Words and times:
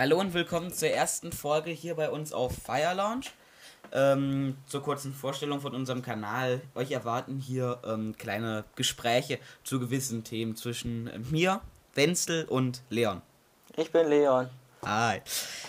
Hallo 0.00 0.20
und 0.20 0.32
willkommen 0.32 0.72
zur 0.72 0.90
ersten 0.90 1.32
Folge 1.32 1.72
hier 1.72 1.96
bei 1.96 2.08
uns 2.08 2.32
auf 2.32 2.54
Fire 2.56 2.94
Lounge. 2.94 3.26
Ähm, 3.90 4.56
zur 4.68 4.80
kurzen 4.80 5.12
Vorstellung 5.12 5.60
von 5.60 5.74
unserem 5.74 6.02
Kanal. 6.02 6.60
Euch 6.76 6.92
erwarten 6.92 7.40
hier 7.40 7.80
ähm, 7.84 8.14
kleine 8.16 8.62
Gespräche 8.76 9.40
zu 9.64 9.80
gewissen 9.80 10.22
Themen 10.22 10.54
zwischen 10.54 11.10
mir, 11.32 11.62
Wenzel 11.94 12.44
und 12.44 12.82
Leon. 12.90 13.22
Ich 13.76 13.90
bin 13.90 14.06
Leon. 14.06 14.48
Hi. 14.86 15.20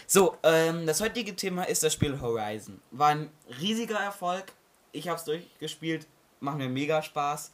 So, 0.05 0.37
ähm, 0.43 0.85
das 0.85 1.01
heutige 1.01 1.35
Thema 1.35 1.63
ist 1.63 1.81
das 1.81 1.93
Spiel 1.93 2.21
Horizon. 2.21 2.79
War 2.91 3.07
ein 3.07 3.31
riesiger 3.59 3.97
Erfolg. 3.97 4.53
Ich 4.91 5.07
habe 5.07 5.17
es 5.17 5.25
durchgespielt. 5.25 6.05
Macht 6.39 6.59
mir 6.59 6.69
mega 6.69 7.01
Spaß. 7.01 7.51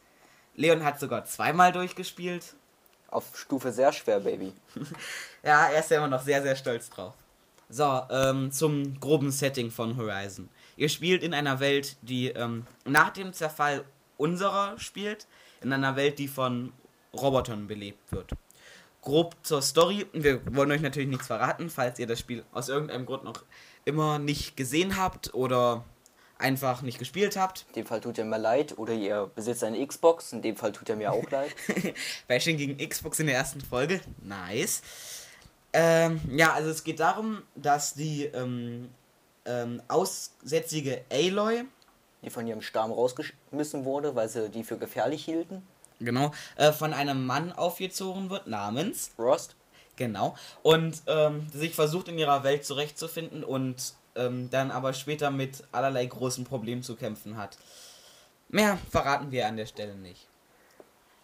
Leon 0.56 0.84
hat 0.84 1.00
sogar 1.00 1.24
zweimal 1.24 1.72
durchgespielt. 1.72 2.54
Auf 3.16 3.38
Stufe 3.38 3.72
sehr 3.72 3.94
schwer, 3.94 4.20
Baby. 4.20 4.52
Ja, 5.42 5.68
er 5.68 5.80
ist 5.80 5.90
ja 5.90 6.00
immer 6.00 6.10
noch 6.10 6.22
sehr, 6.22 6.42
sehr 6.42 6.56
stolz 6.58 6.90
drauf. 6.90 7.14
So, 7.70 8.02
ähm, 8.10 8.52
zum 8.52 9.00
groben 9.00 9.32
Setting 9.32 9.72
von 9.72 9.96
Horizon. 9.96 10.50
Ihr 10.76 10.90
spielt 10.90 11.24
in 11.24 11.34
einer 11.34 11.62
Welt, 11.62 11.96
die 12.02 12.28
ähm, 12.30 12.68
nach 12.84 13.12
dem 13.12 13.32
Zerfall 13.32 13.86
unserer 14.18 14.78
spielt, 14.80 15.28
in 15.62 15.72
einer 15.72 15.96
Welt, 15.96 16.20
die 16.20 16.28
von 16.28 16.74
Robotern 17.14 17.68
belebt 17.68 18.12
wird. 18.12 18.32
Grob 19.02 19.38
zur 19.44 19.62
Story, 19.62 20.08
wir 20.12 20.42
wollen 20.54 20.72
euch 20.72 20.82
natürlich 20.82 21.08
nichts 21.08 21.28
verraten, 21.28 21.70
falls 21.70 22.00
ihr 22.00 22.08
das 22.08 22.20
Spiel 22.20 22.44
aus 22.52 22.68
irgendeinem 22.68 23.06
Grund 23.06 23.24
noch 23.24 23.46
immer 23.86 24.20
nicht 24.20 24.58
gesehen 24.58 24.98
habt 24.98 25.34
oder 25.34 25.86
einfach 26.38 26.82
nicht 26.82 27.00
gespielt 27.00 27.38
habt. 27.38 27.66
In 27.70 27.74
dem 27.74 27.86
Fall 27.86 28.02
tut 28.02 28.18
er 28.18 28.26
mir 28.26 28.38
leid. 28.38 28.78
Oder 28.78 28.94
ihr 28.94 29.30
besitzt 29.36 29.64
eine 29.64 29.86
Xbox. 29.86 30.34
In 30.34 30.42
dem 30.42 30.56
Fall 30.58 30.72
tut 30.72 30.90
er 30.90 30.96
mir 30.96 31.12
auch 31.12 31.30
leid. 31.32 31.56
Bashing 32.28 32.58
gegen 32.58 32.78
Xbox 32.90 33.20
in 33.20 33.28
der 33.28 33.36
ersten 33.36 33.62
Folge. 33.62 34.02
Nice. 34.22 34.82
Ähm, 35.74 36.22
ja, 36.30 36.54
also 36.54 36.70
es 36.70 36.84
geht 36.84 37.00
darum, 37.00 37.42
dass 37.56 37.94
die 37.94 38.26
ähm, 38.26 38.90
ähm, 39.46 39.82
aussätzige 39.90 41.02
Aloy, 41.12 41.64
Die 42.24 42.30
von 42.30 42.48
ihrem 42.48 42.62
Stamm 42.62 42.92
rausgeschmissen 42.92 43.84
wurde, 43.86 44.16
weil 44.16 44.30
sie 44.30 44.50
die 44.50 44.64
für 44.64 44.78
gefährlich 44.78 45.26
hielten. 45.26 45.68
genau, 46.00 46.32
äh, 46.56 46.72
von 46.72 46.94
einem 46.94 47.26
Mann 47.26 47.52
aufgezogen 47.52 48.30
wird, 48.30 48.48
namens, 48.48 49.12
Rost. 49.20 49.56
genau, 49.98 50.36
und 50.64 51.02
ähm, 51.08 51.48
sich 51.54 51.76
versucht 51.76 52.08
in 52.08 52.18
ihrer 52.18 52.44
Welt 52.44 52.66
zurechtzufinden 52.66 53.44
und 53.44 53.94
ähm, 54.16 54.50
dann 54.50 54.72
aber 54.72 54.94
später 54.94 55.32
mit 55.32 55.64
allerlei 55.72 56.06
großen 56.06 56.46
Problemen 56.46 56.84
zu 56.84 56.96
kämpfen 56.96 57.38
hat. 57.38 57.58
Mehr 58.50 58.78
verraten 58.90 59.32
wir 59.32 59.48
an 59.48 59.58
der 59.58 59.66
Stelle 59.66 59.96
nicht. 59.96 60.28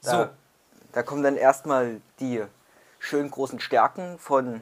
So, 0.01 0.11
Da, 0.11 0.29
da 0.91 1.03
kommen 1.03 1.23
dann 1.23 1.37
erstmal 1.37 2.01
die 2.19 2.43
schön 2.99 3.29
großen 3.29 3.59
Stärken 3.59 4.17
von 4.19 4.61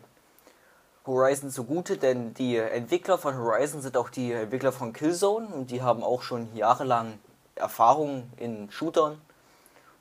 Horizon 1.05 1.50
zugute, 1.50 1.97
denn 1.97 2.33
die 2.33 2.57
Entwickler 2.57 3.17
von 3.17 3.35
Horizon 3.35 3.81
sind 3.81 3.97
auch 3.97 4.09
die 4.09 4.31
Entwickler 4.31 4.72
von 4.72 4.94
Killzone 4.94 5.47
und 5.47 5.72
die 5.72 5.81
haben 5.81 6.03
auch 6.03 6.22
schon 6.22 6.55
jahrelang 6.55 7.19
Erfahrung 7.55 8.31
in 8.38 8.69
Shootern. 8.72 9.19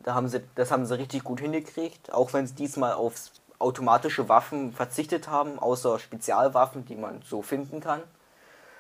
Da 0.01 0.15
haben 0.15 0.29
sie, 0.29 0.43
das 0.55 0.71
haben 0.71 0.87
sie 0.87 0.99
richtig 0.99 1.25
gut 1.25 1.41
hingekriegt, 1.41 2.13
auch 2.13 2.33
wenn 2.33 2.47
sie 2.47 2.55
diesmal 2.55 2.93
auf 2.93 3.15
automatische 3.59 4.29
Waffen 4.29 4.73
verzichtet 4.73 5.29
haben, 5.29 5.59
außer 5.59 5.99
Spezialwaffen, 5.99 6.85
die 6.85 6.95
man 6.95 7.23
so 7.23 7.43
finden 7.43 7.81
kann. 7.81 8.03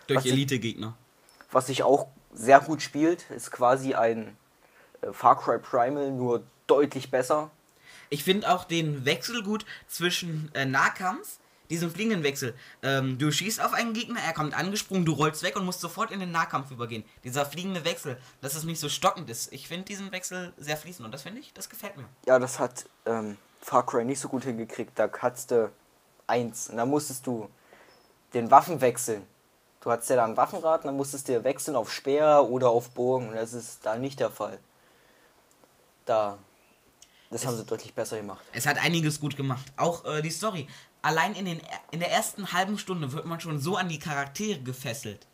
Durch 0.08 0.26
Elite-Gegner. 0.26 0.96
Was 1.50 1.66
sich 1.66 1.82
auch 1.82 2.08
sehr 2.32 2.60
gut 2.60 2.82
spielt, 2.82 3.30
ist 3.30 3.50
quasi 3.50 3.94
ein 3.94 4.36
äh, 5.02 5.12
Far 5.12 5.40
Cry 5.40 5.58
Primal, 5.58 6.10
nur 6.10 6.42
deutlich 6.66 7.10
besser. 7.10 7.50
Ich 8.10 8.24
finde 8.24 8.52
auch 8.52 8.64
den 8.64 9.04
Wechsel 9.04 9.42
gut 9.42 9.64
zwischen 9.86 10.50
äh, 10.54 10.64
Nahkampf, 10.64 11.38
diesem 11.70 11.90
fliegenden 11.90 12.22
Wechsel. 12.22 12.54
Ähm, 12.82 13.18
du 13.18 13.30
schießt 13.30 13.62
auf 13.62 13.74
einen 13.74 13.92
Gegner, 13.92 14.20
er 14.20 14.32
kommt 14.32 14.54
angesprungen, 14.54 15.04
du 15.04 15.12
rollst 15.12 15.42
weg 15.42 15.56
und 15.56 15.64
musst 15.64 15.80
sofort 15.80 16.10
in 16.10 16.20
den 16.20 16.30
Nahkampf 16.30 16.70
übergehen. 16.70 17.04
Dieser 17.24 17.44
fliegende 17.44 17.84
Wechsel, 17.84 18.18
dass 18.40 18.54
es 18.54 18.64
nicht 18.64 18.80
so 18.80 18.88
stockend 18.88 19.28
ist. 19.28 19.52
Ich 19.52 19.68
finde 19.68 19.84
diesen 19.84 20.10
Wechsel 20.12 20.52
sehr 20.56 20.76
fließend 20.76 21.04
und 21.04 21.12
das 21.12 21.22
finde 21.22 21.40
ich, 21.40 21.52
das 21.52 21.68
gefällt 21.68 21.96
mir. 21.96 22.04
Ja, 22.26 22.38
das 22.38 22.58
hat 22.58 22.86
ähm, 23.04 23.36
Far 23.60 23.84
Cry 23.84 24.04
nicht 24.04 24.20
so 24.20 24.28
gut 24.28 24.44
hingekriegt. 24.44 24.98
Da 24.98 25.10
hattest 25.20 25.50
du 25.50 25.70
eins 26.26 26.70
und 26.70 26.78
da 26.78 26.86
musstest 26.86 27.26
du 27.26 27.50
den 28.32 28.50
Waffen 28.50 28.80
wechseln. 28.80 29.26
Du 29.88 29.92
hattest 29.92 30.10
ja 30.10 30.16
da 30.16 30.26
ein 30.26 30.36
Waffenrad 30.36 30.84
dann 30.84 30.98
musstest 30.98 31.30
du 31.30 31.44
wechseln 31.44 31.74
auf 31.74 31.90
Speer 31.90 32.46
oder 32.50 32.68
auf 32.68 32.90
Bogen 32.90 33.30
und 33.30 33.36
das 33.36 33.54
ist 33.54 33.86
da 33.86 33.96
nicht 33.96 34.20
der 34.20 34.28
Fall. 34.28 34.58
Da, 36.04 36.36
das 37.30 37.46
haben 37.46 37.56
sie 37.56 37.64
deutlich 37.64 37.94
besser 37.94 38.18
gemacht. 38.18 38.44
Es 38.52 38.66
hat 38.66 38.76
einiges 38.76 39.18
gut 39.18 39.34
gemacht. 39.34 39.64
Auch 39.78 40.04
äh, 40.04 40.20
die 40.20 40.28
Story. 40.28 40.68
Allein 41.00 41.34
in, 41.34 41.46
den, 41.46 41.62
in 41.90 42.00
der 42.00 42.12
ersten 42.12 42.52
halben 42.52 42.76
Stunde 42.76 43.12
wird 43.12 43.24
man 43.24 43.40
schon 43.40 43.60
so 43.60 43.78
an 43.78 43.88
die 43.88 43.98
Charaktere 43.98 44.60
gefesselt, 44.60 45.26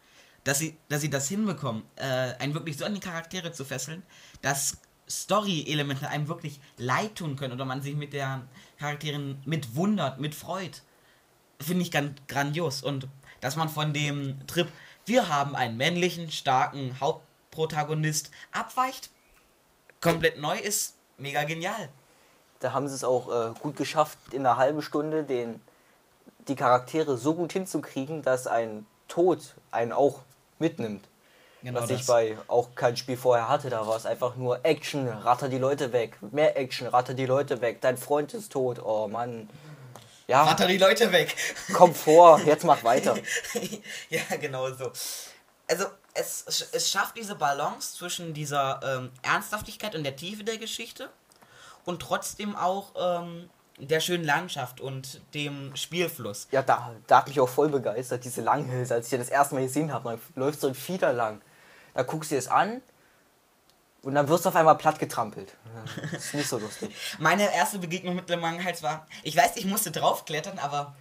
dass 0.45 0.61
sie, 0.61 0.77
dass 0.89 1.01
sie 1.01 1.11
das 1.11 1.27
hinbekommen, 1.27 1.83
äh, 1.97 2.05
einen 2.39 2.55
wirklich 2.55 2.77
so 2.77 2.85
an 2.85 2.95
die 2.95 3.01
Charaktere 3.01 3.51
zu 3.51 3.65
fesseln, 3.65 4.05
dass 4.41 4.77
Story-Elemente 5.11 6.07
einem 6.07 6.29
wirklich 6.29 6.61
leid 6.77 7.17
tun 7.17 7.35
können 7.35 7.55
oder 7.55 7.65
man 7.65 7.83
sich 7.83 7.97
mit 7.97 8.13
der 8.13 8.43
Charakteren 8.79 9.43
mitwundert, 9.47 10.21
mitfreut. 10.21 10.83
Finde 11.59 11.83
ich 11.83 11.91
ganz 11.91 12.13
grandios. 12.29 12.85
Und 12.85 13.09
dass 13.45 13.57
man 13.57 13.69
von 13.69 13.93
dem 13.93 14.39
Trip, 14.47 14.69
wir 15.05 15.29
haben 15.29 15.55
einen 15.55 15.77
männlichen, 15.77 16.33
starken 16.33 16.99
Hauptprotagonist, 16.99 18.31
abweicht, 18.53 19.11
komplett 20.01 20.41
neu 20.41 20.57
ist, 20.57 20.95
mega 21.19 21.45
genial. 21.45 21.91
Da 22.61 22.73
haben 22.73 22.89
sie 22.89 22.95
es 22.95 23.05
auch 23.05 23.29
äh, 23.29 23.53
gut 23.61 23.77
geschafft, 23.77 24.17
in 24.33 24.47
einer 24.47 24.57
halben 24.57 24.81
Stunde 24.81 25.25
den, 25.25 25.61
die 26.49 26.57
Charaktere 26.57 27.19
so 27.19 27.35
gut 27.35 27.53
hinzukriegen, 27.53 28.23
dass 28.23 28.47
ein 28.47 28.87
Tod 29.09 29.55
einen 29.71 29.93
auch 29.93 30.21
mitnimmt. 30.59 31.07
Genau 31.63 31.83
was 31.83 31.91
das. 31.91 32.01
ich 32.01 32.07
bei 32.07 32.39
auch 32.49 32.75
kein 32.75 32.97
Spiel 32.97 33.19
vorher 33.19 33.51
hatte. 33.51 33.69
Da 33.69 33.87
war 33.87 33.97
es 33.97 34.07
einfach 34.07 34.37
nur 34.37 34.65
Action, 34.65 35.07
ratter 35.07 35.51
die 35.51 35.59
Leute 35.59 35.93
weg. 35.93 36.17
Mehr 36.33 36.57
Action, 36.57 36.87
ratter 36.87 37.13
die 37.13 37.27
Leute 37.27 37.61
weg. 37.61 37.83
Dein 37.83 37.99
Freund 37.99 38.33
ist 38.33 38.53
tot. 38.53 38.81
Oh 38.83 39.07
Mann. 39.07 39.51
Ja, 40.27 40.45
Ratter 40.45 40.67
die 40.67 40.79
Leute 40.79 41.13
weg. 41.13 41.37
komm 41.73 41.95
vor, 41.95 42.41
jetzt 42.41 42.65
mach 42.65 42.83
weiter. 42.83 43.17
ja, 44.09 44.23
genau 44.41 44.73
so. 44.73 44.91
Also, 45.69 45.87
es, 46.15 46.71
es 46.73 46.91
schafft 46.91 47.17
diese 47.17 47.35
Balance 47.35 47.97
zwischen 47.97 48.35
dieser 48.35 48.81
ähm, 48.83 49.11
Ernsthaftigkeit 49.23 49.95
und 49.95 50.05
der 50.05 50.17
Tiefe 50.17 50.45
der 50.45 50.59
Geschichte 50.59 51.11
und 51.85 52.01
trotzdem 52.01 52.57
auch 52.57 52.93
ähm, 52.97 53.51
der 53.79 54.01
schönen 54.01 54.25
Landschaft 54.25 54.81
und 54.81 55.21
dem 55.35 55.75
Spielfluss. 55.77 56.47
Ja, 56.53 56.63
da, 56.63 56.95
da 57.07 57.19
hat 57.19 57.29
mich 57.29 57.41
auch 57.41 57.49
voll 57.49 57.69
begeistert, 57.69 58.25
diese 58.25 58.41
Langhälse, 58.41 58.95
als 58.95 59.13
ich 59.13 59.19
das 59.19 59.29
erste 59.29 59.57
Mal 59.57 59.65
gesehen 59.65 59.93
habe. 59.93 60.05
Man 60.05 60.21
läuft 60.37 60.61
so 60.61 60.69
ein 60.69 60.75
Fieder 60.75 61.13
lang. 61.13 61.41
Da 61.95 62.03
guckst 62.03 62.31
du 62.31 62.37
es 62.37 62.49
an 62.49 62.83
und 64.05 64.15
dann 64.15 64.29
wirst 64.29 64.45
du 64.45 64.51
auf 64.51 64.57
einmal 64.57 64.77
platt 64.77 64.99
getrampelt. 64.99 65.57
Das 66.13 66.27
ist 66.27 66.35
nicht 66.35 66.49
so 66.49 66.59
lustig. 66.59 66.95
Meine 67.19 67.53
erste 67.55 67.79
Begegnung 67.79 68.15
mit 68.15 68.29
dem 68.29 68.41
Langhals 68.41 68.83
war, 68.83 69.07
ich 69.23 69.37
weiß, 69.37 69.57
ich 69.57 69.65
musste 69.65 69.91
draufklettern, 69.91 70.59
aber 70.59 70.95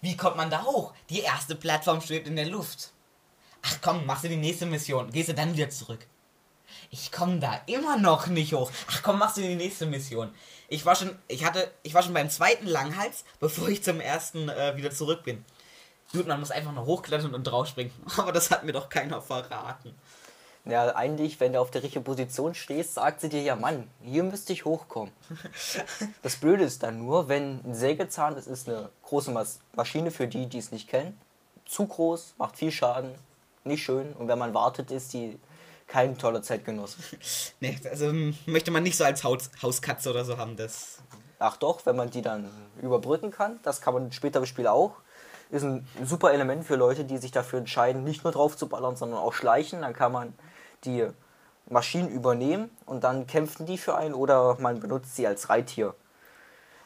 wie 0.00 0.16
kommt 0.16 0.36
man 0.36 0.50
da 0.50 0.64
hoch? 0.64 0.92
Die 1.10 1.20
erste 1.20 1.54
Plattform 1.54 2.00
schwebt 2.00 2.26
in 2.28 2.36
der 2.36 2.46
Luft. 2.46 2.92
Ach 3.62 3.78
komm, 3.82 4.06
machst 4.06 4.24
du 4.24 4.28
die 4.28 4.36
nächste 4.36 4.66
Mission, 4.66 5.10
gehst 5.10 5.28
du 5.28 5.34
dann 5.34 5.54
wieder 5.54 5.70
zurück. 5.70 6.06
Ich 6.90 7.10
komme 7.12 7.38
da 7.40 7.60
immer 7.66 7.96
noch 7.96 8.26
nicht 8.26 8.52
hoch. 8.52 8.70
Ach 8.90 9.02
komm, 9.02 9.18
machst 9.18 9.36
du 9.36 9.42
die 9.42 9.54
nächste 9.54 9.86
Mission. 9.86 10.32
Ich 10.68 10.84
war 10.84 10.96
schon, 10.96 11.16
ich 11.28 11.44
hatte, 11.44 11.70
ich 11.82 11.94
war 11.94 12.02
schon 12.02 12.14
beim 12.14 12.30
zweiten 12.30 12.66
Langhals, 12.66 13.24
bevor 13.40 13.68
ich 13.68 13.82
zum 13.82 14.00
ersten 14.00 14.48
äh, 14.48 14.76
wieder 14.76 14.90
zurück 14.90 15.24
bin. 15.24 15.44
Gut, 16.12 16.26
man 16.26 16.40
muss 16.40 16.50
einfach 16.50 16.72
nur 16.72 16.86
hochklettern 16.86 17.34
und 17.34 17.44
draufspringen. 17.44 17.92
Aber 18.16 18.32
das 18.32 18.50
hat 18.50 18.64
mir 18.64 18.72
doch 18.72 18.88
keiner 18.88 19.20
verraten. 19.20 19.94
Ja, 20.68 20.96
eigentlich, 20.96 21.38
wenn 21.38 21.52
du 21.52 21.60
auf 21.60 21.70
der 21.70 21.84
richtigen 21.84 22.04
Position 22.04 22.54
stehst, 22.54 22.94
sagt 22.94 23.20
sie 23.20 23.28
dir 23.28 23.40
ja, 23.40 23.54
Mann, 23.54 23.88
hier 24.02 24.24
müsste 24.24 24.52
ich 24.52 24.64
hochkommen. 24.64 25.12
Das 26.22 26.36
Blöde 26.36 26.64
ist 26.64 26.82
dann 26.82 26.98
nur, 26.98 27.28
wenn 27.28 27.60
ein 27.64 27.74
Sägezahn, 27.74 28.34
das 28.34 28.48
ist 28.48 28.68
eine 28.68 28.88
große 29.02 29.30
Mas 29.30 29.60
Maschine 29.74 30.10
für 30.10 30.26
die, 30.26 30.46
die 30.46 30.58
es 30.58 30.72
nicht 30.72 30.88
kennen, 30.88 31.18
zu 31.66 31.86
groß, 31.86 32.34
macht 32.38 32.56
viel 32.56 32.72
Schaden, 32.72 33.14
nicht 33.62 33.84
schön 33.84 34.12
und 34.14 34.26
wenn 34.26 34.38
man 34.38 34.54
wartet, 34.54 34.90
ist 34.90 35.12
die 35.12 35.38
kein 35.86 36.18
toller 36.18 36.42
Zeitgenosse. 36.42 36.98
Nee, 37.60 37.78
also 37.88 38.08
hm, 38.08 38.36
möchte 38.46 38.72
man 38.72 38.82
nicht 38.82 38.96
so 38.96 39.04
als 39.04 39.22
Haus, 39.22 39.50
Hauskatze 39.62 40.10
oder 40.10 40.24
so 40.24 40.36
haben, 40.36 40.56
das. 40.56 40.98
Ach 41.38 41.56
doch, 41.56 41.86
wenn 41.86 41.96
man 41.96 42.10
die 42.10 42.22
dann 42.22 42.50
überbrücken 42.82 43.30
kann, 43.30 43.60
das 43.62 43.80
kann 43.80 43.94
man 43.94 44.10
später 44.10 44.40
im 44.40 44.46
Spiel 44.46 44.66
auch. 44.66 44.96
Ist 45.50 45.62
ein 45.62 45.86
super 46.02 46.32
Element 46.32 46.64
für 46.64 46.74
Leute, 46.74 47.04
die 47.04 47.18
sich 47.18 47.30
dafür 47.30 47.60
entscheiden, 47.60 48.02
nicht 48.02 48.24
nur 48.24 48.32
drauf 48.32 48.56
zu 48.56 48.68
ballern, 48.68 48.96
sondern 48.96 49.20
auch 49.20 49.32
schleichen. 49.32 49.82
Dann 49.82 49.92
kann 49.92 50.10
man 50.10 50.34
die 50.84 51.06
Maschinen 51.68 52.08
übernehmen 52.08 52.70
und 52.86 53.02
dann 53.04 53.26
kämpfen 53.26 53.66
die 53.66 53.78
für 53.78 53.96
einen 53.96 54.14
oder 54.14 54.56
man 54.60 54.80
benutzt 54.80 55.16
sie 55.16 55.26
als 55.26 55.48
Reittier. 55.48 55.94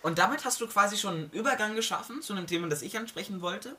Und 0.02 0.18
damit 0.18 0.44
hast 0.44 0.60
du 0.60 0.66
quasi 0.66 0.96
schon 0.96 1.14
einen 1.14 1.30
Übergang 1.30 1.76
geschaffen 1.76 2.22
zu 2.22 2.32
einem 2.32 2.46
Thema, 2.46 2.68
das 2.68 2.82
ich 2.82 2.96
ansprechen 2.96 3.42
wollte. 3.42 3.76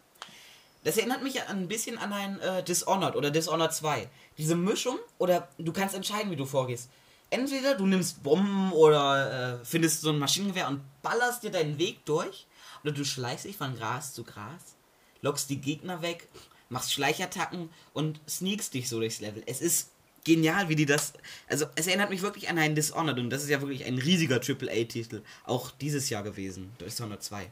Das 0.83 0.97
erinnert 0.97 1.23
mich 1.23 1.41
ein 1.47 1.67
bisschen 1.67 1.97
an 1.97 2.13
ein 2.13 2.39
äh, 2.39 2.63
Dishonored 2.63 3.15
oder 3.15 3.31
Dishonored 3.31 3.73
2. 3.73 4.09
Diese 4.37 4.55
Mischung, 4.55 4.97
oder 5.17 5.47
du 5.57 5.71
kannst 5.71 5.95
entscheiden, 5.95 6.31
wie 6.31 6.35
du 6.35 6.45
vorgehst. 6.45 6.89
Entweder 7.29 7.75
du 7.75 7.85
nimmst 7.85 8.23
Bomben 8.23 8.71
oder 8.73 9.59
äh, 9.61 9.65
findest 9.65 10.01
so 10.01 10.09
ein 10.09 10.19
Maschinengewehr 10.19 10.67
und 10.67 10.81
ballerst 11.01 11.43
dir 11.43 11.51
deinen 11.51 11.77
Weg 11.77 12.05
durch. 12.05 12.47
Oder 12.83 12.93
du 12.93 13.05
schleichst 13.05 13.45
dich 13.45 13.57
von 13.57 13.75
Gras 13.77 14.13
zu 14.13 14.23
Gras, 14.23 14.75
lockst 15.21 15.49
die 15.49 15.61
Gegner 15.61 16.01
weg, 16.01 16.27
machst 16.69 16.93
Schleichattacken 16.93 17.69
und 17.93 18.19
sneakst 18.27 18.73
dich 18.73 18.89
so 18.89 18.99
durchs 18.99 19.19
Level. 19.19 19.43
Es 19.45 19.61
ist 19.61 19.91
genial, 20.23 20.69
wie 20.69 20.75
die 20.75 20.85
das. 20.85 21.13
Also, 21.50 21.65
es 21.75 21.88
erinnert 21.88 22.09
mich 22.09 22.21
wirklich 22.21 22.50
an 22.50 22.57
einen 22.57 22.75
Dishonored 22.75 23.18
und 23.19 23.29
das 23.29 23.44
ist 23.44 23.50
ja 23.50 23.62
wirklich 23.62 23.85
ein 23.85 23.97
riesiger 23.97 24.38
AAA-Titel. 24.38 25.21
Auch 25.45 25.71
dieses 25.71 26.09
Jahr 26.09 26.23
gewesen, 26.23 26.71
Dishonored 26.79 27.21
2. 27.23 27.51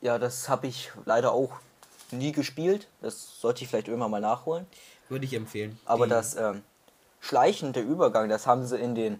Ja, 0.00 0.18
das 0.18 0.48
habe 0.48 0.66
ich 0.66 0.90
leider 1.04 1.32
auch 1.32 1.52
nie 2.10 2.32
gespielt. 2.32 2.88
Das 3.00 3.40
sollte 3.40 3.62
ich 3.64 3.68
vielleicht 3.70 3.88
irgendwann 3.88 4.10
mal 4.10 4.20
nachholen. 4.20 4.66
Würde 5.08 5.24
ich 5.24 5.34
empfehlen. 5.34 5.78
Aber 5.84 6.06
Die- 6.06 6.10
das 6.10 6.34
ähm, 6.36 6.62
schleichende 7.20 7.80
Übergang, 7.80 8.28
das 8.28 8.46
haben 8.46 8.66
sie 8.66 8.78
in 8.78 8.94
den 8.94 9.18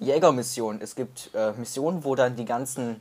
Jägermissionen. 0.00 0.80
Es 0.82 0.94
gibt 0.94 1.30
äh, 1.34 1.52
Missionen, 1.52 2.04
wo 2.04 2.14
dann 2.14 2.36
die 2.36 2.44
ganzen 2.44 3.00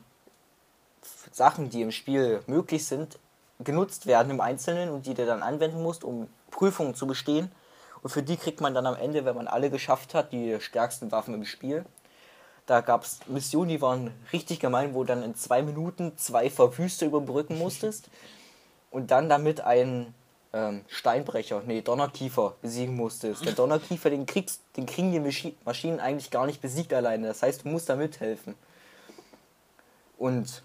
Sachen, 1.31 1.69
die 1.69 1.81
im 1.81 1.91
Spiel 1.91 2.41
möglich 2.47 2.85
sind, 2.85 3.17
genutzt 3.63 4.05
werden 4.05 4.29
im 4.29 4.41
Einzelnen 4.41 4.89
und 4.89 5.05
die 5.05 5.13
du 5.13 5.25
dann 5.25 5.41
anwenden 5.41 5.81
musst, 5.81 6.03
um 6.03 6.27
Prüfungen 6.51 6.95
zu 6.95 7.07
bestehen. 7.07 7.51
Und 8.03 8.09
für 8.09 8.21
die 8.21 8.37
kriegt 8.37 8.59
man 8.61 8.73
dann 8.73 8.85
am 8.85 8.95
Ende, 8.95 9.23
wenn 9.23 9.35
man 9.35 9.47
alle 9.47 9.69
geschafft 9.69 10.13
hat, 10.13 10.33
die 10.33 10.59
stärksten 10.59 11.11
Waffen 11.11 11.33
im 11.33 11.45
Spiel. 11.45 11.85
Da 12.65 12.81
gab 12.81 13.03
es 13.03 13.19
Missionen, 13.27 13.69
die 13.69 13.81
waren 13.81 14.11
richtig 14.31 14.59
gemein, 14.59 14.93
wo 14.93 15.03
du 15.03 15.07
dann 15.07 15.23
in 15.23 15.35
zwei 15.35 15.61
Minuten 15.61 16.17
zwei 16.17 16.49
Verwüste 16.49 17.05
überbrücken 17.05 17.57
musstest 17.57 18.09
und 18.91 19.11
dann 19.11 19.29
damit 19.29 19.61
einen 19.61 20.13
ähm, 20.51 20.83
Steinbrecher, 20.87 21.63
nee, 21.65 21.81
Donnerkiefer 21.81 22.55
besiegen 22.61 22.95
musstest. 22.95 23.45
Der 23.45 23.53
Donnerkiefer, 23.53 24.09
den, 24.09 24.25
kriegst, 24.25 24.61
den 24.77 24.85
kriegen 24.85 25.11
die 25.11 25.19
Maschi 25.19 25.55
Maschinen 25.65 25.99
eigentlich 25.99 26.29
gar 26.29 26.45
nicht 26.45 26.61
besiegt 26.61 26.93
alleine. 26.93 27.27
Das 27.27 27.41
heißt, 27.41 27.63
du 27.63 27.69
musst 27.69 27.89
da 27.89 27.95
mithelfen. 27.95 28.55
Und 30.17 30.61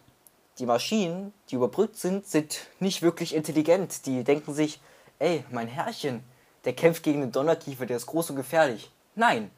die 0.58 0.67
Maschinen, 0.67 1.32
die 1.50 1.55
überbrückt 1.55 1.96
sind, 1.96 2.26
sind 2.26 2.67
nicht 2.81 3.02
wirklich 3.02 3.34
intelligent. 3.34 4.06
Die 4.06 4.25
denken 4.25 4.55
sich, 4.55 4.81
ey, 5.20 5.44
mein 5.50 5.69
Herrchen, 5.69 6.23
der 6.64 6.75
kämpft 6.75 7.02
gegen 7.02 7.20
den 7.20 7.32
Donnerkiefer, 7.32 7.87
der 7.87 7.96
ist 7.96 8.06
groß 8.06 8.31
und 8.31 8.37
gefährlich. 8.37 8.90
Nein, 9.14 9.50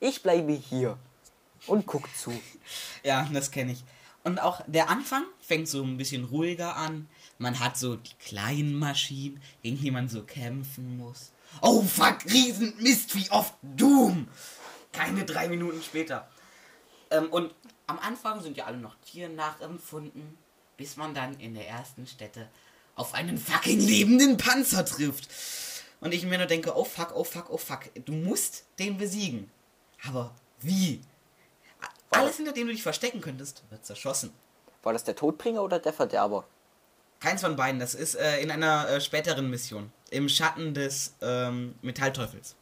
ich 0.00 0.22
bleibe 0.22 0.52
hier 0.52 0.98
und 1.66 1.86
guck 1.86 2.14
zu. 2.16 2.32
Ja, 3.04 3.28
das 3.32 3.50
kenne 3.50 3.72
ich. 3.72 3.84
Und 4.24 4.40
auch 4.40 4.60
der 4.66 4.90
Anfang 4.90 5.24
fängt 5.40 5.68
so 5.68 5.82
ein 5.82 5.96
bisschen 5.96 6.24
ruhiger 6.24 6.76
an. 6.76 7.08
Man 7.38 7.60
hat 7.60 7.78
so 7.78 7.96
die 7.96 8.14
kleinen 8.14 8.74
Maschinen, 8.74 9.40
gegen 9.62 9.80
die 9.80 9.90
man 9.90 10.08
so 10.08 10.22
kämpfen 10.24 10.98
muss. 10.98 11.30
Oh 11.62 11.82
fuck, 11.82 12.24
Riesenmist, 12.26 13.14
wie 13.14 13.30
oft 13.30 13.54
Doom! 13.62 14.28
Keine 14.92 15.24
drei 15.24 15.48
Minuten 15.48 15.82
später. 15.82 16.28
Ähm, 17.10 17.30
und 17.30 17.54
am 17.86 17.98
Anfang 18.00 18.42
sind 18.42 18.56
ja 18.56 18.66
alle 18.66 18.78
noch 18.78 18.96
Tieren 18.96 19.34
nachempfunden, 19.36 20.36
bis 20.76 20.96
man 20.96 21.14
dann 21.14 21.38
in 21.40 21.54
der 21.54 21.68
ersten 21.68 22.06
Stätte 22.06 22.48
auf 22.96 23.14
einen 23.14 23.38
fucking 23.38 23.80
lebenden 23.80 24.36
Panzer 24.36 24.84
trifft. 24.84 25.28
Und 26.00 26.14
ich 26.14 26.24
mir 26.24 26.38
nur 26.38 26.46
denke, 26.46 26.76
oh 26.76 26.84
fuck, 26.84 27.14
oh 27.14 27.24
fuck, 27.24 27.50
oh 27.50 27.56
fuck, 27.56 27.90
du 28.04 28.12
musst 28.12 28.64
den 28.78 28.98
besiegen. 28.98 29.50
Aber 30.06 30.32
wie? 30.60 31.00
Alles, 32.10 32.36
hinter 32.36 32.52
dem 32.52 32.66
du 32.66 32.72
dich 32.72 32.82
verstecken 32.82 33.20
könntest, 33.20 33.62
wird 33.70 33.84
zerschossen. 33.84 34.32
War 34.82 34.92
das 34.92 35.04
der 35.04 35.16
Todbringer 35.16 35.62
oder 35.62 35.78
der 35.78 35.92
Verderber? 35.92 36.44
Keins 37.20 37.40
von 37.40 37.56
beiden, 37.56 37.80
das 37.80 37.94
ist 37.94 38.14
äh, 38.14 38.40
in 38.40 38.50
einer 38.50 38.88
äh, 38.88 39.00
späteren 39.00 39.50
Mission. 39.50 39.92
Im 40.10 40.28
Schatten 40.28 40.72
des 40.72 41.14
ähm, 41.20 41.74
Metallteufels. 41.82 42.54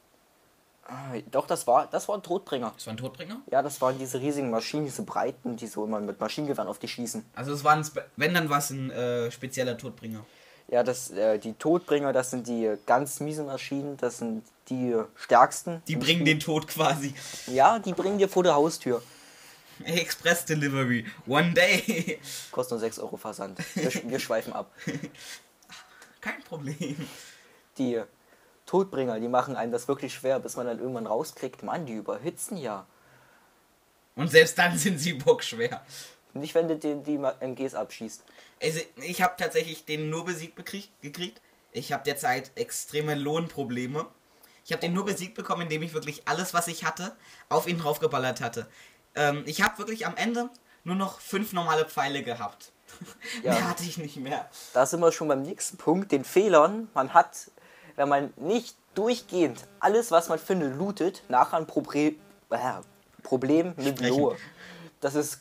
Ah, 0.88 1.14
doch, 1.30 1.46
das 1.46 1.66
war, 1.66 1.88
das 1.88 2.08
war 2.08 2.16
ein 2.16 2.22
Todbringer. 2.22 2.72
Das 2.74 2.86
war 2.86 2.94
ein 2.94 2.96
Todbringer? 2.96 3.40
Ja, 3.50 3.60
das 3.60 3.80
waren 3.80 3.98
diese 3.98 4.20
riesigen 4.20 4.50
Maschinen, 4.50 4.84
diese 4.84 5.02
breiten, 5.02 5.56
die 5.56 5.66
so 5.66 5.84
immer 5.84 6.00
mit 6.00 6.20
Maschinengewehren 6.20 6.68
auf 6.68 6.78
dich 6.78 6.92
schießen. 6.92 7.24
Also 7.34 7.52
es 7.52 7.64
war 7.64 7.72
ein, 7.72 7.84
Spe 7.84 8.04
wenn 8.16 8.32
dann 8.32 8.48
war 8.48 8.58
es 8.58 8.70
ein 8.70 8.90
äh, 8.90 9.30
spezieller 9.30 9.76
Todbringer. 9.76 10.24
Ja, 10.68 10.82
das, 10.82 11.10
äh, 11.10 11.38
die 11.38 11.52
Todbringer, 11.52 12.12
das 12.12 12.30
sind 12.30 12.46
die 12.48 12.74
ganz 12.86 13.20
miesen 13.20 13.46
Maschinen, 13.46 13.96
das 13.98 14.18
sind 14.18 14.42
die 14.68 14.96
stärksten. 15.14 15.82
Die 15.86 15.96
bringen 15.96 16.24
den 16.24 16.40
Tod 16.40 16.66
quasi. 16.66 17.14
Ja, 17.46 17.78
die 17.78 17.92
bringen 17.92 18.18
dir 18.18 18.28
vor 18.28 18.42
der 18.42 18.54
Haustür. 18.54 19.02
Express 19.84 20.44
Delivery. 20.44 21.06
One 21.26 21.52
day. 21.52 22.18
Kostet 22.50 22.72
nur 22.72 22.80
6 22.80 22.98
Euro 22.98 23.16
Versand. 23.16 23.58
Wir, 23.74 23.92
wir 24.10 24.18
schweifen 24.18 24.52
ab. 24.52 24.72
Kein 26.20 26.42
Problem. 26.44 26.96
Die 27.78 28.00
Todbringer, 28.64 29.20
die 29.20 29.28
machen 29.28 29.54
einem 29.54 29.72
das 29.72 29.86
wirklich 29.86 30.14
schwer, 30.14 30.40
bis 30.40 30.56
man 30.56 30.66
dann 30.66 30.78
irgendwann 30.80 31.06
rauskriegt, 31.06 31.62
Mann, 31.62 31.86
die 31.86 31.92
überhitzen 31.92 32.56
ja. 32.56 32.86
Und 34.16 34.30
selbst 34.30 34.58
dann 34.58 34.76
sind 34.76 34.98
sie 34.98 35.12
bockschwer. 35.12 35.84
Nicht, 36.40 36.54
wenn 36.54 36.68
du 36.68 36.76
die, 36.76 37.02
die 37.02 37.18
MGs 37.40 37.74
abschießt. 37.74 38.24
Also, 38.62 38.80
ich 38.96 39.22
habe 39.22 39.34
tatsächlich 39.36 39.84
den 39.84 40.10
nur 40.10 40.24
besiegt 40.24 40.56
gekriegt. 40.56 41.40
Ich 41.72 41.92
habe 41.92 42.04
derzeit 42.04 42.50
extreme 42.54 43.14
Lohnprobleme. 43.14 44.06
Ich 44.64 44.72
habe 44.72 44.80
den 44.80 44.94
nur 44.94 45.04
besiegt 45.04 45.34
bekommen, 45.34 45.62
indem 45.62 45.82
ich 45.82 45.94
wirklich 45.94 46.26
alles, 46.26 46.54
was 46.54 46.68
ich 46.68 46.84
hatte, 46.84 47.14
auf 47.48 47.68
ihn 47.68 47.78
draufgeballert 47.78 48.40
hatte. 48.40 48.66
Ähm, 49.14 49.44
ich 49.46 49.62
habe 49.62 49.78
wirklich 49.78 50.06
am 50.06 50.16
Ende 50.16 50.50
nur 50.84 50.96
noch 50.96 51.20
fünf 51.20 51.52
normale 51.52 51.84
Pfeile 51.84 52.22
gehabt. 52.22 52.72
Ja. 53.42 53.52
Mehr 53.52 53.68
hatte 53.68 53.82
ich 53.82 53.98
nicht 53.98 54.16
mehr. 54.16 54.48
Da 54.72 54.86
sind 54.86 55.00
wir 55.00 55.12
schon 55.12 55.28
beim 55.28 55.42
nächsten 55.42 55.76
Punkt, 55.76 56.12
den 56.12 56.24
Fehlern. 56.24 56.88
Man 56.94 57.12
hat, 57.12 57.50
wenn 57.96 58.08
man 58.08 58.32
nicht 58.36 58.76
durchgehend 58.94 59.66
alles, 59.80 60.10
was 60.10 60.28
man 60.28 60.38
findet, 60.38 60.76
lootet, 60.76 61.22
nachher 61.28 61.58
ein 61.58 61.66
Probre 61.66 62.14
äh, 62.50 62.80
Problem 63.22 63.74
mit 63.76 63.98
Sprechen. 63.98 64.18
Lohe. 64.18 64.36
Das 65.00 65.14
ist 65.14 65.40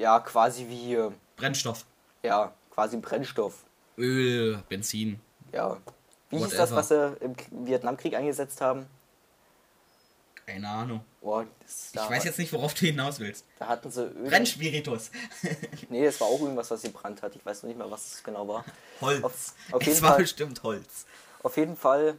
ja 0.00 0.18
quasi 0.20 0.66
wie, 0.68 0.94
äh, 0.94 1.10
Brennstoff. 1.36 1.84
ja, 2.22 2.52
quasi 2.70 2.96
Brennstoff. 2.96 3.64
Öl, 3.98 4.62
Benzin. 4.68 5.20
Ja. 5.52 5.76
Wie 6.30 6.38
hieß 6.38 6.50
das, 6.50 6.70
Whatever. 6.72 6.76
was 6.76 6.88
sie 6.88 7.16
im 7.24 7.66
Vietnamkrieg 7.66 8.14
eingesetzt 8.14 8.60
haben? 8.60 8.86
Keine 10.46 10.68
Ahnung. 10.68 11.04
Da, 11.22 11.44
Ich 12.04 12.10
weiß 12.10 12.24
jetzt 12.24 12.38
nicht, 12.38 12.52
worauf 12.52 12.72
du 12.74 12.86
hinaus 12.86 13.20
willst. 13.20 13.44
Da 13.58 13.68
hatten 13.68 13.90
sie 13.90 14.04
Öl. 14.06 14.28
Brennspiritus. 14.30 15.10
Nee, 15.90 16.04
das 16.04 16.20
war 16.20 16.28
auch 16.28 16.40
irgendwas, 16.40 16.70
was 16.70 16.82
gebrannt 16.82 17.22
hat. 17.22 17.36
Ich 17.36 17.44
weiß 17.44 17.62
noch 17.62 17.68
nicht 17.68 17.76
mehr, 17.78 17.90
was 17.90 18.14
es 18.14 18.22
genau 18.22 18.46
war. 18.48 18.64
Holz. 19.00 19.22
Auf- 19.24 19.54
auf 19.72 19.80
es 19.82 19.86
jeden 19.86 20.02
war 20.02 20.10
Fall. 20.10 20.18
bestimmt 20.20 20.62
Holz. 20.62 21.06
Auf 21.42 21.56
jeden 21.56 21.76
Fall, 21.76 22.16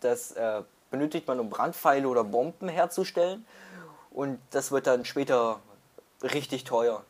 das 0.00 0.32
äh, 0.32 0.62
benötigt 0.90 1.26
man, 1.26 1.40
um 1.40 1.50
Brandpfeile 1.50 2.06
oder 2.08 2.24
Bomben 2.24 2.68
herzustellen. 2.68 3.44
Und 4.10 4.38
das 4.50 4.70
wird 4.70 4.86
dann 4.86 5.04
später 5.04 5.60
richtig 6.22 6.64
teuer. 6.64 7.04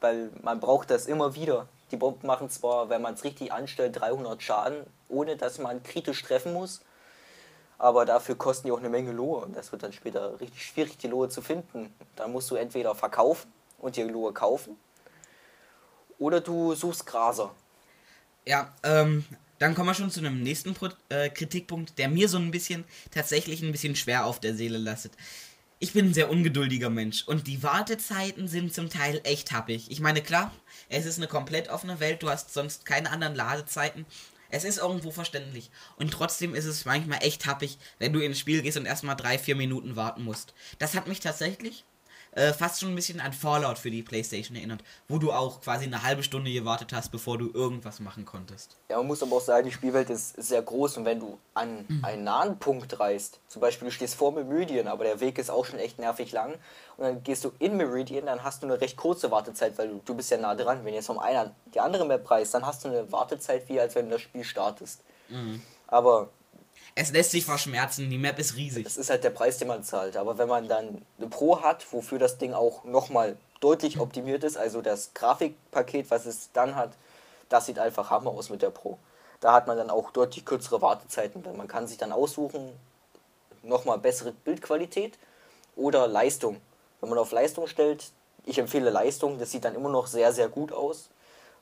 Weil 0.00 0.30
man 0.42 0.60
braucht 0.60 0.90
das 0.90 1.06
immer 1.06 1.34
wieder. 1.34 1.68
Die 1.90 1.96
Bomben 1.96 2.26
machen 2.26 2.48
zwar, 2.50 2.88
wenn 2.88 3.02
man 3.02 3.14
es 3.14 3.24
richtig 3.24 3.52
anstellt, 3.52 4.00
300 4.00 4.42
Schaden, 4.42 4.86
ohne 5.08 5.36
dass 5.36 5.58
man 5.58 5.82
kritisch 5.82 6.22
treffen 6.22 6.52
muss. 6.52 6.80
Aber 7.78 8.04
dafür 8.04 8.36
kosten 8.36 8.66
die 8.66 8.72
auch 8.72 8.78
eine 8.78 8.88
Menge 8.88 9.12
Lohe. 9.12 9.44
Und 9.44 9.56
das 9.56 9.72
wird 9.72 9.82
dann 9.82 9.92
später 9.92 10.38
richtig 10.40 10.64
schwierig, 10.64 10.98
die 10.98 11.08
Lohe 11.08 11.28
zu 11.28 11.42
finden. 11.42 11.92
Dann 12.16 12.32
musst 12.32 12.50
du 12.50 12.54
entweder 12.54 12.94
verkaufen 12.94 13.52
und 13.78 13.96
die 13.96 14.02
Lohe 14.02 14.32
kaufen. 14.32 14.76
Oder 16.18 16.40
du 16.40 16.74
suchst 16.74 17.06
Graser. 17.06 17.50
Ja, 18.46 18.72
ähm, 18.82 19.24
dann 19.58 19.74
kommen 19.74 19.88
wir 19.88 19.94
schon 19.94 20.10
zu 20.10 20.20
einem 20.20 20.42
nächsten 20.42 20.74
Pro 20.74 20.88
äh, 21.08 21.28
Kritikpunkt, 21.30 21.98
der 21.98 22.08
mir 22.08 22.28
so 22.28 22.38
ein 22.38 22.50
bisschen, 22.50 22.84
tatsächlich 23.10 23.62
ein 23.62 23.72
bisschen 23.72 23.96
schwer 23.96 24.26
auf 24.26 24.40
der 24.40 24.54
Seele 24.54 24.78
lastet. 24.78 25.12
Ich 25.82 25.94
bin 25.94 26.10
ein 26.10 26.14
sehr 26.14 26.28
ungeduldiger 26.28 26.90
Mensch 26.90 27.26
und 27.26 27.46
die 27.46 27.62
Wartezeiten 27.62 28.48
sind 28.48 28.74
zum 28.74 28.90
Teil 28.90 29.22
echt 29.24 29.50
happig. 29.50 29.90
Ich 29.90 30.00
meine, 30.00 30.20
klar, 30.20 30.52
es 30.90 31.06
ist 31.06 31.16
eine 31.16 31.26
komplett 31.26 31.70
offene 31.70 32.00
Welt, 32.00 32.22
du 32.22 32.28
hast 32.28 32.52
sonst 32.52 32.84
keine 32.84 33.10
anderen 33.10 33.34
Ladezeiten. 33.34 34.04
Es 34.50 34.64
ist 34.64 34.76
irgendwo 34.76 35.10
verständlich. 35.10 35.70
Und 35.96 36.10
trotzdem 36.10 36.54
ist 36.54 36.66
es 36.66 36.84
manchmal 36.84 37.22
echt 37.22 37.46
happig, 37.46 37.78
wenn 37.98 38.12
du 38.12 38.20
ins 38.20 38.38
Spiel 38.38 38.60
gehst 38.60 38.76
und 38.76 38.84
erstmal 38.84 39.16
drei, 39.16 39.38
vier 39.38 39.56
Minuten 39.56 39.96
warten 39.96 40.22
musst. 40.22 40.52
Das 40.78 40.94
hat 40.94 41.08
mich 41.08 41.20
tatsächlich 41.20 41.86
äh, 42.32 42.52
fast 42.52 42.80
schon 42.80 42.90
ein 42.90 42.94
bisschen 42.94 43.20
an 43.20 43.32
Fallout 43.32 43.78
für 43.78 43.90
die 43.90 44.02
Playstation 44.02 44.56
erinnert, 44.56 44.82
wo 45.08 45.18
du 45.18 45.32
auch 45.32 45.60
quasi 45.60 45.84
eine 45.86 46.02
halbe 46.02 46.22
Stunde 46.22 46.52
gewartet 46.52 46.92
hast, 46.92 47.10
bevor 47.10 47.38
du 47.38 47.50
irgendwas 47.52 47.98
machen 48.00 48.24
konntest. 48.24 48.76
Ja, 48.88 48.98
man 48.98 49.06
muss 49.08 49.22
aber 49.22 49.36
auch 49.36 49.40
sagen, 49.40 49.66
die 49.66 49.72
Spielwelt 49.72 50.10
ist 50.10 50.40
sehr 50.42 50.62
groß 50.62 50.98
und 50.98 51.04
wenn 51.04 51.18
du 51.20 51.38
an 51.54 51.84
Mhm. 51.88 52.04
einen 52.04 52.24
nahen 52.24 52.58
Punkt 52.58 53.00
reist, 53.00 53.40
zum 53.48 53.60
Beispiel 53.60 53.88
du 53.88 53.92
stehst 53.92 54.14
vor 54.14 54.32
Meridian, 54.32 54.86
aber 54.86 55.04
der 55.04 55.20
Weg 55.20 55.38
ist 55.38 55.50
auch 55.50 55.64
schon 55.64 55.78
echt 55.78 55.98
nervig 55.98 56.30
lang 56.32 56.52
und 56.96 57.04
dann 57.04 57.22
gehst 57.22 57.44
du 57.44 57.52
in 57.58 57.76
Meridian, 57.76 58.26
dann 58.26 58.44
hast 58.44 58.62
du 58.62 58.66
eine 58.66 58.80
recht 58.80 58.96
kurze 58.96 59.30
Wartezeit, 59.30 59.76
weil 59.78 59.88
du, 59.88 60.00
du 60.04 60.14
bist 60.14 60.30
ja 60.30 60.36
nah 60.38 60.54
dran. 60.54 60.84
Wenn 60.84 60.94
jetzt 60.94 61.06
vom 61.06 61.18
einer 61.18 61.54
die 61.74 61.80
andere 61.80 62.04
Map 62.06 62.30
reist, 62.30 62.54
dann 62.54 62.64
hast 62.64 62.84
du 62.84 62.88
eine 62.88 63.10
Wartezeit 63.10 63.68
wie 63.68 63.80
als 63.80 63.94
wenn 63.94 64.06
du 64.06 64.12
das 64.12 64.22
Spiel 64.22 64.44
startest. 64.44 65.00
Mhm. 65.28 65.62
Aber 65.88 66.28
Es 66.94 67.12
lässt 67.12 67.30
sich 67.30 67.44
verschmerzen, 67.44 68.10
die 68.10 68.18
Map 68.18 68.38
ist 68.38 68.56
riesig. 68.56 68.84
das 68.84 68.96
ist 68.96 69.10
halt 69.10 69.24
der 69.24 69.30
Preis, 69.30 69.58
den 69.58 69.68
man 69.68 69.84
zahlt. 69.84 70.16
Aber 70.16 70.38
wenn 70.38 70.48
man 70.48 70.68
dann 70.68 71.02
eine 71.18 71.28
Pro 71.28 71.62
hat, 71.62 71.86
wofür 71.92 72.18
das 72.18 72.38
Ding 72.38 72.52
auch 72.52 72.84
nochmal 72.84 73.36
deutlich 73.60 74.00
optimiert 74.00 74.44
ist, 74.44 74.56
also 74.56 74.82
das 74.82 75.12
Grafikpaket, 75.14 76.10
was 76.10 76.26
es 76.26 76.50
dann 76.52 76.74
hat, 76.74 76.92
das 77.48 77.66
sieht 77.66 77.78
einfach 77.78 78.10
Hammer 78.10 78.30
aus 78.30 78.50
mit 78.50 78.62
der 78.62 78.70
Pro. 78.70 78.98
Da 79.40 79.52
hat 79.52 79.66
man 79.66 79.76
dann 79.76 79.90
auch 79.90 80.10
deutlich 80.10 80.44
kürzere 80.44 80.82
Wartezeiten. 80.82 81.42
Man 81.56 81.68
kann 81.68 81.86
sich 81.86 81.98
dann 81.98 82.12
aussuchen, 82.12 82.72
nochmal 83.62 83.98
bessere 83.98 84.32
Bildqualität 84.32 85.18
oder 85.76 86.06
Leistung. 86.06 86.60
Wenn 87.00 87.10
man 87.10 87.18
auf 87.18 87.32
Leistung 87.32 87.66
stellt, 87.66 88.10
ich 88.44 88.58
empfehle 88.58 88.90
Leistung, 88.90 89.38
das 89.38 89.50
sieht 89.50 89.64
dann 89.64 89.74
immer 89.74 89.88
noch 89.88 90.06
sehr, 90.06 90.32
sehr 90.32 90.48
gut 90.48 90.72
aus, 90.72 91.08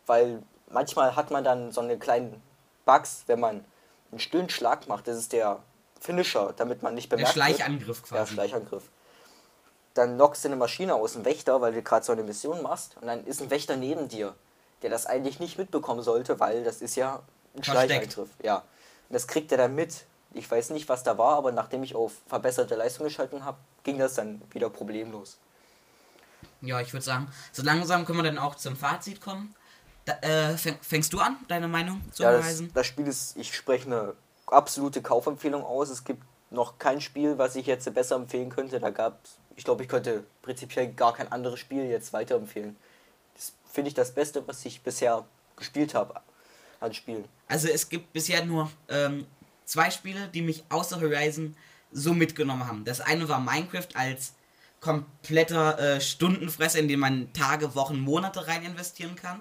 weil 0.07 0.43
manchmal 0.71 1.17
hat 1.17 1.31
man 1.31 1.45
dann 1.45 1.73
so 1.73 1.81
eine 1.81 1.99
kleinen 1.99 2.43
Bugs, 2.85 3.25
wenn 3.27 3.41
man 3.41 3.65
einen 4.11 4.21
stillen 4.21 4.49
Schlag 4.49 4.89
macht, 4.89 5.07
das 5.09 5.17
ist 5.19 5.33
der 5.33 5.63
Finisher, 6.01 6.55
damit 6.57 6.83
man 6.83 6.95
nicht 6.95 7.11
Der 7.11 7.17
bemerkt 7.17 7.35
Schleichangriff 7.35 8.03
wird. 8.03 8.11
Ja, 8.11 8.17
quasi. 8.19 8.35
Schleichangriff. 8.35 8.85
Dann 9.95 10.15
knockst 10.15 10.45
du 10.45 10.49
eine 10.49 10.57
Maschine 10.57 10.95
aus, 10.95 11.17
einen 11.17 11.25
Wächter, 11.25 11.61
weil 11.61 11.73
du 11.73 11.83
gerade 11.83 12.05
so 12.05 12.13
eine 12.13 12.23
Mission 12.23 12.63
machst 12.63 12.97
und 13.01 13.09
dann 13.09 13.25
ist 13.25 13.43
ein 13.43 13.51
Wächter 13.51 13.77
neben 13.77 14.09
dir, 14.09 14.35
der 14.83 14.91
das 14.91 15.07
eigentlich 15.07 15.41
nicht 15.41 15.59
mitbekommen 15.59 16.03
sollte, 16.03 16.39
weil 16.39 16.63
das 16.63 16.81
ist 16.81 16.95
ja 16.97 17.23
ein 17.57 17.65
Versteckt. 17.65 17.91
Schleichangriff. 18.13 18.29
Ja. 18.43 18.57
Und 18.57 19.15
das 19.15 19.27
kriegt 19.27 19.51
er 19.53 19.59
dann 19.59 19.75
mit. 19.75 20.05
Ich 20.35 20.49
weiß 20.51 20.71
nicht, 20.71 20.89
was 20.89 21.03
da 21.03 21.17
war, 21.19 21.37
aber 21.37 21.53
nachdem 21.53 21.83
ich 21.83 21.95
auf 21.95 22.13
verbesserte 22.27 22.77
Leistung 22.77 23.05
geschalten 23.05 23.45
habe, 23.45 23.59
ging 23.83 23.99
das 23.99 24.15
dann 24.15 24.43
wieder 24.51 24.71
problemlos. 24.71 25.39
Ja, 26.61 26.81
ich 26.81 26.93
würde 26.93 27.05
sagen, 27.05 27.29
so 27.53 27.63
langsam 27.63 28.05
können 28.05 28.19
wir 28.19 28.25
dann 28.25 28.39
auch 28.39 28.55
zum 28.55 28.77
Fazit 28.77 29.21
kommen. 29.21 29.55
Da, 30.09 30.53
äh, 30.53 30.57
fäng, 30.57 30.79
fängst 30.81 31.13
du 31.13 31.21
an, 31.21 31.37
deine 31.49 31.69
Meinung 31.69 32.01
zu 32.13 32.23
Ja, 32.23 32.33
das, 32.33 32.45
Horizon? 32.45 32.71
das 32.73 32.87
Spiel 32.87 33.07
ist, 33.07 33.37
ich 33.37 33.55
spreche 33.55 33.87
eine 33.87 34.15
absolute 34.47 35.03
Kaufempfehlung 35.03 35.63
aus. 35.63 35.91
Es 35.91 36.03
gibt 36.03 36.23
noch 36.51 36.79
kein 36.79 37.01
Spiel, 37.01 37.37
was 37.37 37.57
ich 37.57 37.67
jetzt 37.67 37.93
besser 37.93 38.17
empfehlen 38.17 38.49
könnte. 38.49 38.81
Da 38.81 38.91
gab 38.91 39.19
ich 39.59 39.65
glaube, 39.65 39.83
ich 39.83 39.89
könnte 39.89 40.25
prinzipiell 40.41 40.93
gar 40.93 41.13
kein 41.13 41.33
anderes 41.33 41.59
Spiel 41.59 41.85
jetzt 41.85 42.13
weiterempfehlen. 42.13 42.77
Das 43.35 43.53
finde 43.71 43.89
ich 43.89 43.95
das 43.95 44.15
Beste, 44.15 44.47
was 44.47 44.65
ich 44.65 44.83
bisher 44.83 45.25
gespielt 45.57 45.95
habe 45.95 46.21
an 46.79 46.95
Spielen. 46.95 47.25
Also 47.49 47.67
es 47.67 47.89
gibt 47.89 48.13
bisher 48.13 48.45
nur 48.45 48.71
ähm, 48.89 49.27
zwei 49.65 49.91
Spiele, 49.91 50.29
die 50.29 50.43
mich 50.43 50.63
außer 50.69 51.01
Horizon 51.01 51.57
so 51.91 52.15
mitgenommen 52.15 52.69
haben. 52.69 52.85
Das 52.85 53.01
eine 53.01 53.29
war 53.29 53.41
Minecraft 53.41 53.89
als 53.95 54.35
kompletter 54.79 55.97
äh, 55.97 56.01
Stundenfresser, 56.01 56.79
in 56.79 56.87
den 56.87 57.01
man 57.01 57.33
Tage, 57.33 57.75
Wochen, 57.75 57.99
Monate 57.99 58.47
rein 58.47 58.65
investieren 58.65 59.17
kann. 59.17 59.41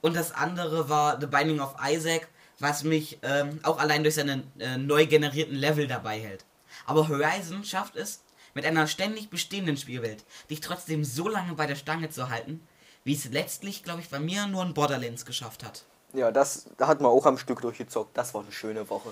Und 0.00 0.16
das 0.16 0.32
andere 0.32 0.88
war 0.88 1.20
The 1.20 1.26
Binding 1.26 1.60
of 1.60 1.74
Isaac, 1.84 2.28
was 2.58 2.84
mich 2.84 3.18
ähm, 3.22 3.60
auch 3.62 3.78
allein 3.78 4.02
durch 4.02 4.14
seine 4.14 4.44
äh, 4.58 4.76
neu 4.76 5.06
generierten 5.06 5.56
Level 5.56 5.86
dabei 5.86 6.18
hält. 6.18 6.44
Aber 6.86 7.08
Horizon 7.08 7.64
schafft 7.64 7.96
es, 7.96 8.22
mit 8.54 8.64
einer 8.64 8.86
ständig 8.86 9.30
bestehenden 9.30 9.76
Spielwelt, 9.76 10.24
dich 10.50 10.60
trotzdem 10.60 11.04
so 11.04 11.28
lange 11.28 11.54
bei 11.54 11.66
der 11.66 11.76
Stange 11.76 12.10
zu 12.10 12.28
halten, 12.28 12.66
wie 13.04 13.14
es 13.14 13.26
letztlich, 13.26 13.84
glaube 13.84 14.00
ich, 14.00 14.08
bei 14.08 14.18
mir 14.18 14.46
nur 14.46 14.62
ein 14.62 14.74
Borderlands 14.74 15.24
geschafft 15.24 15.64
hat. 15.64 15.84
Ja, 16.12 16.32
das 16.32 16.66
da 16.76 16.88
hat 16.88 17.00
man 17.00 17.10
auch 17.10 17.26
am 17.26 17.38
Stück 17.38 17.60
durchgezockt. 17.60 18.16
Das 18.16 18.34
war 18.34 18.42
eine 18.42 18.52
schöne 18.52 18.88
Woche. 18.88 19.10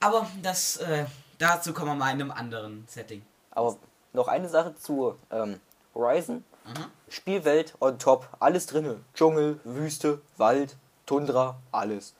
Aber 0.00 0.28
das, 0.42 0.76
äh, 0.78 1.06
dazu 1.38 1.72
kommen 1.72 1.88
wir 1.88 1.94
mal 1.94 2.12
in 2.12 2.20
einem 2.20 2.30
anderen 2.30 2.84
Setting. 2.86 3.22
Aber 3.50 3.76
noch 4.12 4.28
eine 4.28 4.48
Sache 4.48 4.74
zu 4.76 5.16
ähm, 5.30 5.60
Horizon. 5.94 6.44
Mhm. 6.66 6.84
Spielwelt 7.08 7.74
on 7.80 7.98
top, 7.98 8.28
alles 8.40 8.66
drinne. 8.66 9.00
Dschungel, 9.14 9.60
Wüste, 9.64 10.20
Wald, 10.36 10.76
Tundra, 11.06 11.60
alles. 11.72 12.14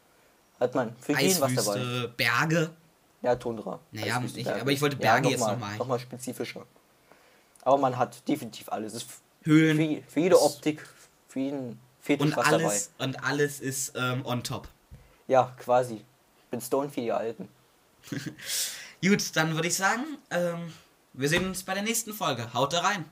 Hat 0.60 0.74
man 0.74 0.94
für 0.96 1.18
jeden 1.18 1.40
was 1.40 1.54
dabei. 1.54 2.06
Berge. 2.16 2.70
Ja, 3.22 3.36
Tundra. 3.36 3.78
Naja, 3.92 4.16
Eiswüste, 4.16 4.40
ich- 4.40 4.44
Berge. 4.46 4.60
aber 4.60 4.70
ich 4.72 4.80
wollte 4.80 4.96
Berge 4.96 5.28
jetzt 5.30 5.40
nochmal- 5.40 5.56
noch 5.56 5.60
mal. 5.66 5.76
Nochmal 5.78 5.98
spezifischer. 6.00 6.66
Aber 7.62 7.78
man 7.78 7.96
hat 7.96 8.26
definitiv 8.28 8.68
alles. 8.70 8.94
Es 8.94 9.02
ist 9.04 9.10
Höhlen. 9.44 9.76
für, 9.76 10.10
für 10.10 10.20
jede 10.20 10.40
Optik, 10.42 10.84
für 11.28 11.40
jeden 11.40 11.78
Fetisch 12.00 12.26
Und 12.26 12.36
was 12.36 12.46
alles, 12.52 12.90
und 12.98 13.22
alles 13.24 13.60
ist 13.60 13.92
ähm, 13.96 14.26
on 14.26 14.42
top. 14.42 14.64
dabei. 14.64 14.72
Ja, 15.28 15.54
quasi. 15.58 16.04
Bin 16.50 16.60
Stone 16.60 16.90
für 16.90 17.00
die 17.00 17.12
Alten. 17.12 17.48
Gut, 19.04 19.36
dann 19.36 19.54
würde 19.54 19.68
ich 19.68 19.76
sagen, 19.76 20.02
ähm, 20.30 20.72
wir 21.12 21.28
sehen 21.28 21.46
uns 21.46 21.62
bei 21.62 21.74
der 21.74 21.82
nächsten 21.84 22.12
Folge. 22.12 22.52
Haut 22.54 22.72
da 22.72 22.80
rein. 22.80 23.04